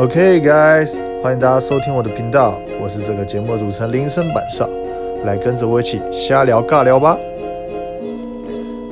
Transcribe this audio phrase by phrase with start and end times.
[0.00, 4.66] OK guys，欢迎大家收听我的频道，我是这个节目的主持人林森板少，
[5.26, 7.18] 来跟着我一起瞎聊尬聊吧。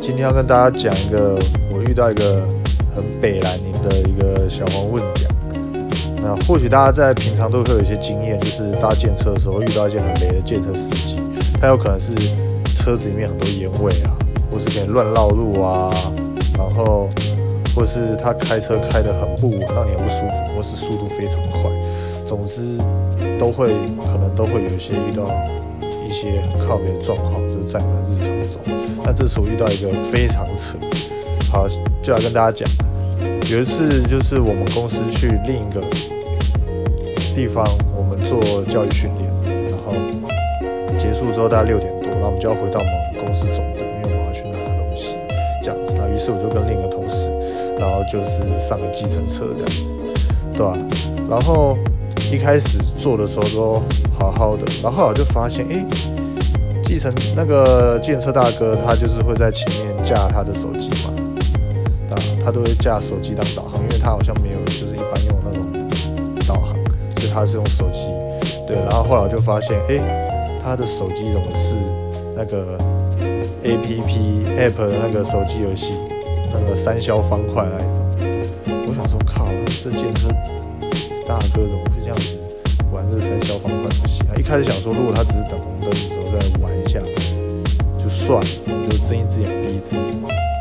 [0.02, 1.38] 今天要跟大家讲一个
[1.72, 2.42] 我遇到一个
[2.94, 5.32] 很北兰宁的一个小黄问讲。
[6.20, 11.18] 那或许大家在平常都会有一些经验，就是搭建车的时候遇到一些很雷的建车司机，
[11.58, 12.12] 他有可能是
[12.76, 14.12] 车子里面很多烟味啊，
[14.52, 15.90] 或是给你乱绕路啊，
[16.58, 17.08] 然后。
[17.78, 21.70] 或是他开车开得很不稳，让你很不舒服，或是速度非常快，
[22.26, 22.76] 总之
[23.38, 23.68] 都会
[24.02, 25.22] 可能都会有一些遇到
[26.04, 28.58] 一些很靠别的状况，就是在我们日常中。
[29.04, 30.76] 那这次我遇到一个非常扯，
[31.52, 31.68] 好，
[32.02, 32.68] 就来跟大家讲。
[33.48, 35.80] 有一次就是我们公司去另一个
[37.32, 37.64] 地方，
[37.96, 39.94] 我们做教育训练，然后
[40.98, 45.14] 结束之后大概六点多，然后我们就要回到我们公司总部，因为我们要去拿东西，
[45.62, 45.94] 这样子。
[45.96, 47.27] 那于是我就跟另一个同事。
[47.78, 50.08] 然后就是上个计程车这样子，
[50.56, 50.76] 对吧？
[51.30, 51.76] 然后
[52.32, 53.82] 一开始坐的时候都
[54.18, 55.84] 好好的，然后我就发现，哎，
[56.84, 61.12] 计程那个计程车大哥他就是会在前面架他的手机嘛，
[62.10, 66.74] 啊，他都会架手机当导航，因为他好像没有就是一般用那种导航，
[67.16, 68.00] 所以他是用手机。
[68.66, 70.28] 对，然后后来我就发现，哎，
[70.62, 71.74] 他的手机怎么是
[72.36, 72.76] 那个
[73.64, 75.94] A P P App 的那个手机游戏？
[76.52, 79.48] 那个三消方块那一种，我想说靠，
[79.82, 80.28] 这健身
[81.26, 82.38] 大哥怎么会这样子
[82.92, 84.32] 玩这三消方块游戏啊？
[84.36, 86.98] 一开始想说，如果他只是等红灯的时候再玩一下
[88.02, 88.48] 就算了，
[88.88, 90.04] 就睁一只眼闭一只眼。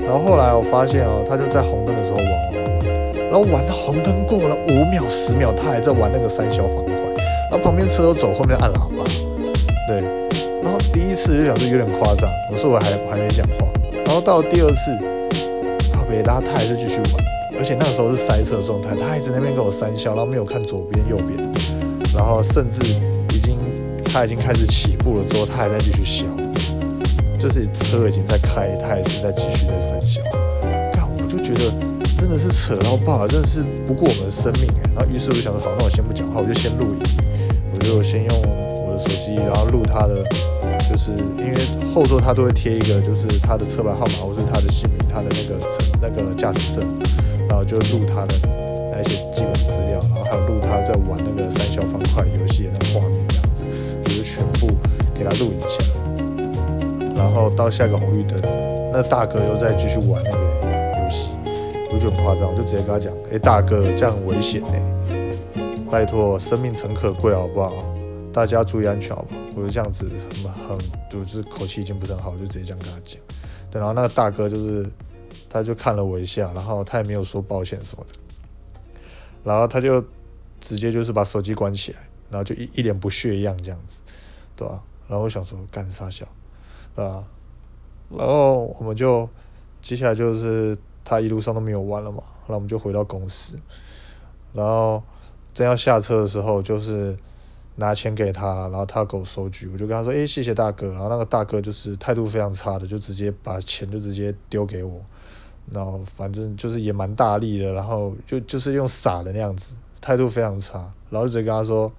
[0.04, 2.28] 然后后来我发现哦，他就在红灯的时候玩，
[3.30, 6.94] 然后玩到红灯过了五秒十秒，他还在玩那个三消方块。
[7.50, 9.04] 然后旁边车都走，后面按喇叭，
[9.88, 10.02] 对。
[10.62, 13.68] 然后第一次就想说有点夸张，我说我还还没讲话。
[14.06, 15.17] 然后到了第二次。
[16.24, 17.24] 然后他还是继续玩，
[17.58, 21.38] 而且那个时候是塞车状态，他一直那边给我三消，然后没有看左边右边，
[22.14, 22.82] 然后甚至
[23.34, 23.58] 已经
[24.04, 26.26] 他已经开始起步了之后，他还在继续消，
[27.40, 30.22] 就是车已经在开，他还是在继续在三消。
[30.94, 31.72] 看我就觉得
[32.18, 34.68] 真的是扯到爆，真的是不顾我们的生命。
[34.96, 37.00] 然后于是我就想说，好，那我先不讲话，我就先录影，
[37.74, 40.26] 我就先用我的手机，然后录他的。
[40.90, 41.58] 就是因为
[41.94, 45.60] 后座他都会贴一个，就是他的车牌号码或是他的姓名，他的那个
[46.38, 46.86] 驾驶证，
[47.50, 48.36] 然后就录他的
[48.92, 53.64] 那些基本资料，然后还有录他在玩那个三消方块游戏的那个画面这样子，
[54.04, 54.68] 我就全部
[55.14, 55.84] 给他录影下。
[57.16, 58.40] 然后到下一个红绿灯，
[58.94, 61.30] 那大哥又在继续玩那个游戏，
[61.92, 64.72] 我就很夸张，我就直接跟他讲：“哎，大哥，这样很危险呢，
[65.90, 67.74] 拜托，生命诚可贵，好不好？
[68.32, 70.08] 大家注意安全，好不好？”我就这样子
[70.44, 70.78] 很很
[71.10, 73.20] 就是口气已经不是很好，我就直接这样跟他讲。
[73.72, 74.86] 对，然后那个大哥就是
[75.50, 78.14] 他就看了我一下，然后他也没有说抱歉什么的，
[79.44, 80.04] 然后他就
[80.60, 82.00] 直接就是把手机关起来，
[82.30, 84.02] 然后就一一脸不屑一样这样子，
[84.56, 84.84] 对吧？
[85.08, 86.28] 然后我想说干啥笑，
[86.96, 87.26] 对吧？
[88.10, 89.30] 然后我们就
[89.82, 93.60] 接下来就是他一路上都没有玩了嘛，然后我们就回到公司，
[94.54, 95.02] 然后
[95.54, 97.18] 正要下车的时候就是。
[97.80, 105.00] 拿钱给他，然后他给我收据，我就跟他说：“哎，谢谢大哥。”然后那个大哥就是态度非常差的，就直接把钱就直接丢给我，
[105.72, 110.92] 然后反正就是也蛮大力的，然后就就是用傻的那样子，态度非常差。
[111.10, 111.92] 然后就直接跟他说：“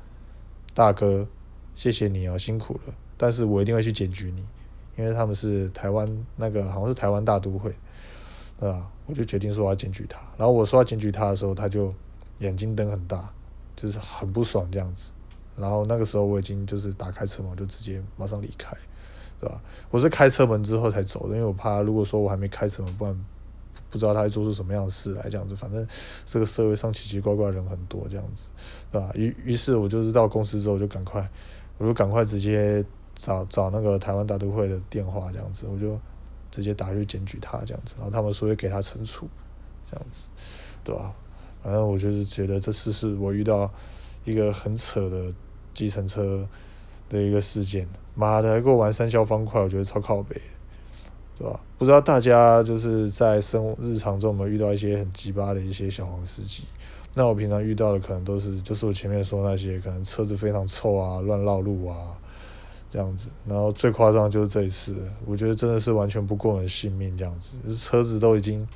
[0.74, 1.26] 大哥，
[1.74, 4.44] 谢谢你哦，辛苦了，但是我一定会去检举你，
[4.96, 6.06] 因为他们是台湾
[6.36, 7.72] 那个好像是台湾大都会，
[8.60, 8.90] 对吧？
[9.06, 10.18] 我就决定说我要检举他。
[10.36, 11.94] 然后我说要检举他的时候，他就
[12.40, 13.30] 眼睛瞪很大，
[13.74, 15.10] 就是很不爽这样子。”
[15.56, 18.76] 然后那个时候我已经就是打开车门，就直接马上离开，
[19.40, 19.60] 对吧？
[19.90, 23.24] 我是开车门之后才走的，因为我怕如果说我还没开车门，不然
[23.90, 25.54] 不知道他会做出什么样的事来这样子。
[25.56, 25.86] 反正
[26.26, 28.50] 这个社会上奇奇怪怪的人很多这样子，
[28.90, 29.10] 对吧？
[29.14, 31.28] 于于是我就是到公司之后就赶快，
[31.78, 32.84] 我就赶快直接
[33.14, 35.98] 找找那个台湾大都会的电话这样子，我就
[36.50, 39.28] 直接打去检举他这样子，然后他们说会给他惩处，
[39.90, 40.28] 这样子，
[40.84, 41.14] 对吧？
[41.62, 43.70] 反正我就是觉得这次是我遇到
[44.24, 45.32] 一个很扯的。
[45.74, 46.44] 计程车
[47.08, 47.86] 的一个事件，
[48.16, 50.34] 妈的，还给我玩三消方块，我觉得超靠北，
[51.38, 51.60] 对吧？
[51.78, 56.64] 不知道大家就是在生活日常中有没有遇到一些很鸡巴的一些小黄司机？
[57.14, 62.18] 那我平常遇到的可能都是，就是我前面说那些，可能车子非常臭啊，乱绕路啊，
[62.90, 63.30] 这样子。
[63.46, 64.94] 然后最夸张就是这一次，
[65.24, 68.66] 我觉得真的是完全不顾人性命这样子，车子都已经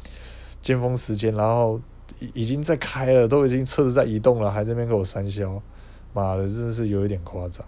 [0.60, 1.80] 尖峰时间，然后
[2.20, 5.60] 已已经在开了，都已经车子在移动了，还在那边给我三消。
[6.14, 7.64] 妈的，真的是有一点夸张。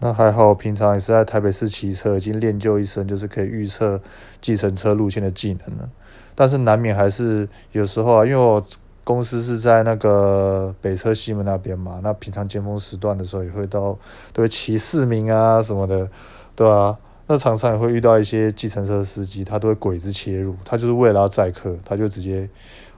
[0.00, 4.00] 那还好，平常也是在台北市骑车，已经练就一身就是可以预测
[4.40, 5.88] 计程车路线的技能了。
[6.34, 8.64] 但是难免还是有时候啊，因为我
[9.02, 13.98] 公司是在那个北车西门那边嘛，那平常尖峰时段的时候也会到，
[14.32, 16.08] 都会骑市民啊什么的，
[16.54, 16.96] 对啊？
[17.26, 22.48] 那常常也会遇到一些计程车司机，他都会鬼子切入，他就是为了要载客，他就直接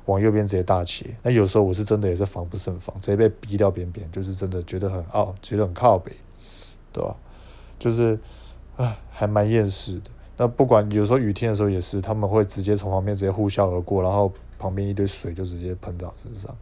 [0.04, 1.06] 往右边直接大切。
[1.22, 6.12] 那有时候我是真的也是防不胜防，直接被逼掉边边，就是真的觉得很傲，觉得很靠北，
[6.92, 7.16] 对吧？
[7.78, 8.18] 就是，
[8.76, 10.10] 唉，还蛮厌世的。
[10.36, 16.54] 那不管有时候雨天的时候也是，他们会直接从旁边直接呼啸而过，然后旁边一堆水就直接喷到身上。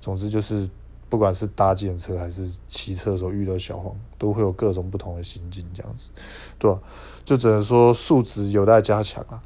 [0.00, 0.68] 总之就是，
[1.08, 6.10] 不管是搭建车还是骑车的时候遇到小黄，都会有各种不同的心境这样子，
[6.58, 6.78] 对吧？
[7.24, 9.42] 就只能说素质有待加强啊。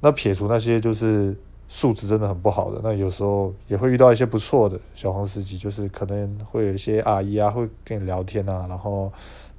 [0.00, 1.34] 那撇除那些就是
[1.66, 9.10] 素质真的很不好的，那有时候也会遇到一些不错的小黄司机，就是可能会有一些阿姨啊会跟你聊天啊，然后。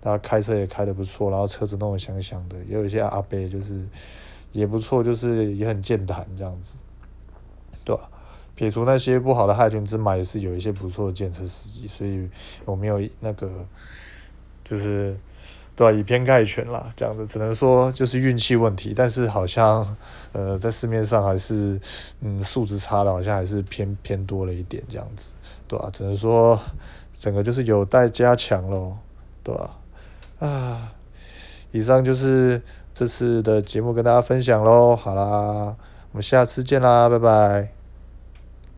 [0.01, 3.87] 他开车也开得不错，然后车子弄得香香的，也有一些阿伯就是
[4.51, 6.73] 也不错，就是也很健谈这样子，
[7.85, 8.09] 对吧？
[8.53, 12.29] 撇除那些不好的害群之马，也是有一些不错的建车司机，所以
[12.65, 13.65] 我没有那个
[14.63, 15.17] 就是
[15.75, 15.97] 对吧？
[15.97, 19.97] 以偏概全啦，这样子只能说就是运气问题，但是好像
[20.31, 21.79] 呃在市面上还是
[22.19, 25.31] 嗯素质差的，好像还是偏偏多了一点这样子，
[25.67, 25.89] 对吧？
[25.91, 26.59] 只能说
[27.17, 28.97] 整个就是有待加强咯，
[29.43, 29.77] 对吧？
[30.41, 30.93] 啊，
[31.71, 32.61] 以上就是
[32.93, 34.95] 这次的节目跟大家分享喽。
[34.95, 35.23] 好啦，
[36.11, 37.80] 我们下次见啦，拜拜。